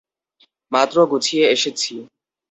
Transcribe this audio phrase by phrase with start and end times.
[0.71, 1.93] মাত্র গুছিয়ে এসেছি।